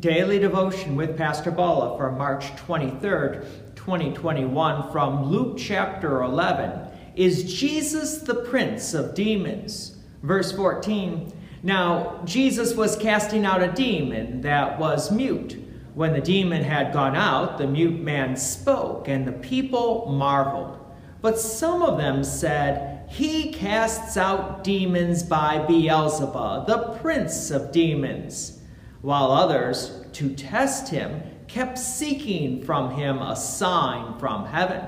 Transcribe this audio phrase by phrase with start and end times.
[0.00, 6.88] Daily Devotion with Pastor Bala for March 23rd, 2021 from Luke chapter 11.
[7.16, 9.96] Is Jesus the Prince of Demons?
[10.22, 11.32] Verse 14.
[11.64, 15.56] Now, Jesus was casting out a demon that was mute.
[15.94, 20.78] When the demon had gone out, the mute man spoke, and the people marveled.
[21.22, 28.57] But some of them said, He casts out demons by Beelzebub, the prince of demons
[29.00, 34.84] while others, to test him, kept seeking from him a sign from heaven.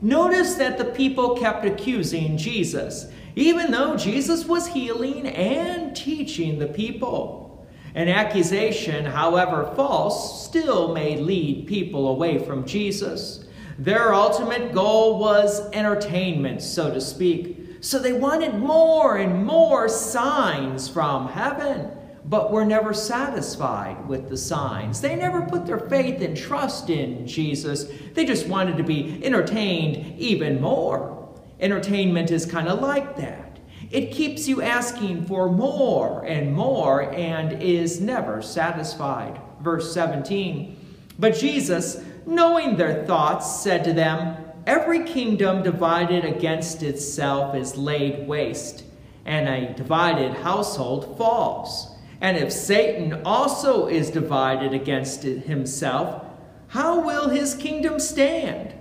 [0.00, 3.06] Notice that the people kept accusing Jesus,
[3.36, 7.66] even though Jesus was healing and teaching the people.
[7.94, 13.44] An accusation, however false, still may lead people away from Jesus.
[13.78, 17.56] Their ultimate goal was entertainment, so to speak.
[17.80, 21.90] So they wanted more and more signs from heaven
[22.28, 25.00] but were never satisfied with the signs.
[25.00, 27.86] They never put their faith and trust in Jesus.
[28.12, 31.26] They just wanted to be entertained even more.
[31.58, 33.58] Entertainment is kind of like that.
[33.90, 39.40] It keeps you asking for more and more and is never satisfied.
[39.62, 40.76] Verse 17.
[41.18, 48.28] But Jesus, knowing their thoughts, said to them, Every kingdom divided against itself is laid
[48.28, 48.84] waste,
[49.24, 51.97] and a divided household falls.
[52.20, 56.24] And if Satan also is divided against himself,
[56.68, 58.74] how will his kingdom stand?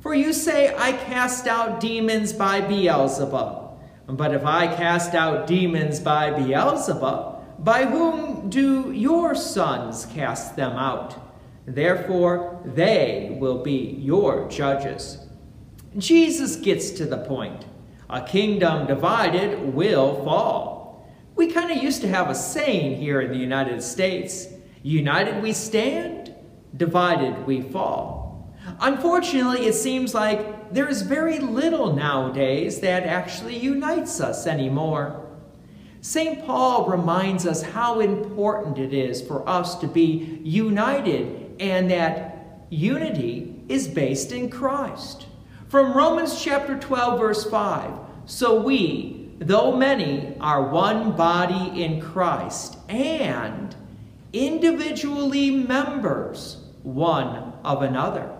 [0.00, 3.78] For you say, I cast out demons by Beelzebub.
[4.06, 10.72] But if I cast out demons by Beelzebub, by whom do your sons cast them
[10.72, 11.16] out?
[11.66, 15.18] Therefore, they will be your judges.
[15.96, 17.64] Jesus gets to the point.
[18.10, 20.83] A kingdom divided will fall.
[21.34, 24.46] We kind of used to have a saying here in the United States
[24.82, 26.34] united we stand,
[26.76, 28.54] divided we fall.
[28.80, 35.20] Unfortunately, it seems like there is very little nowadays that actually unites us anymore.
[36.00, 36.44] St.
[36.44, 43.62] Paul reminds us how important it is for us to be united and that unity
[43.68, 45.26] is based in Christ.
[45.68, 52.78] From Romans chapter 12, verse 5, so we, though many are one body in Christ
[52.88, 53.74] and
[54.32, 58.30] individually members one of another.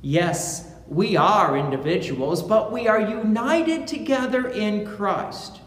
[0.00, 5.60] Yes, we are individuals, but we are united together in Christ.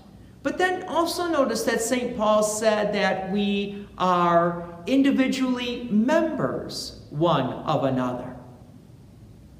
[0.43, 2.15] But then also notice that St.
[2.15, 8.35] Paul said that we are individually members one of another.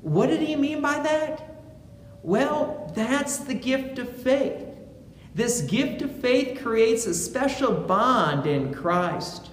[0.02, 1.56] What did he mean by that?
[2.22, 4.75] Well, that's the gift of faith.
[5.36, 9.50] This gift of faith creates a special bond in Christ.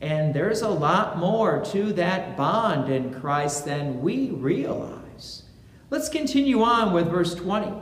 [0.00, 5.42] And there's a lot more to that bond in Christ than we realize.
[5.90, 7.72] Let's continue on with verse 20.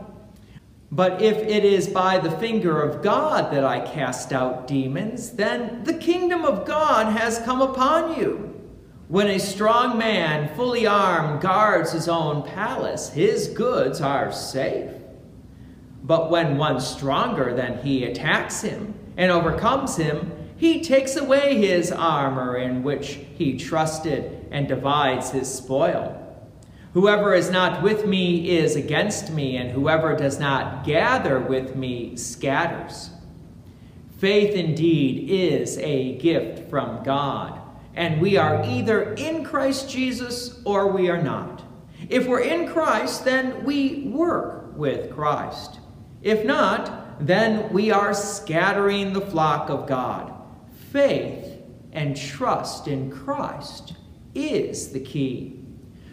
[0.90, 5.84] But if it is by the finger of God that I cast out demons, then
[5.84, 8.58] the kingdom of God has come upon you.
[9.08, 14.90] When a strong man, fully armed, guards his own palace, his goods are safe.
[16.04, 21.90] But when one stronger than he attacks him and overcomes him, he takes away his
[21.90, 26.20] armor in which he trusted and divides his spoil.
[26.92, 32.16] Whoever is not with me is against me, and whoever does not gather with me
[32.16, 33.10] scatters.
[34.18, 37.60] Faith indeed is a gift from God,
[37.96, 41.64] and we are either in Christ Jesus or we are not.
[42.10, 45.80] If we're in Christ, then we work with Christ.
[46.24, 50.32] If not, then we are scattering the flock of God.
[50.90, 51.58] Faith
[51.92, 53.92] and trust in Christ
[54.34, 55.60] is the key.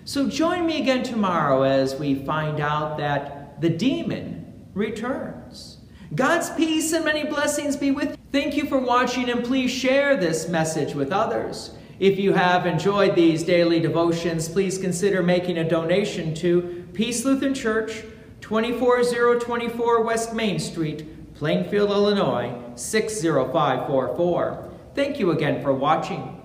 [0.03, 5.77] So join me again tomorrow as we find out that the demon returns.
[6.13, 8.17] God's peace and many blessings be with you.
[8.33, 11.73] Thank you for watching and please share this message with others.
[11.99, 17.53] If you have enjoyed these daily devotions, please consider making a donation to Peace Lutheran
[17.53, 18.03] Church,
[18.51, 24.69] 24024 West Main Street, Plainfield, Illinois, 60544.
[24.93, 26.37] Thank you again for watching.